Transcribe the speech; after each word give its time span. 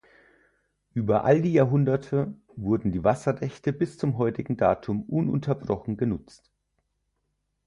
Über 0.95 1.25
all 1.25 1.43
die 1.43 1.53
Jahrhunderte 1.53 2.33
wurden 2.55 2.91
die 2.91 3.03
Wasserrechte 3.03 3.71
bis 3.71 3.99
zum 3.99 4.17
heutigen 4.17 4.57
Datum 4.57 5.03
ununterbrochen 5.03 5.95
genutzt. 5.95 6.51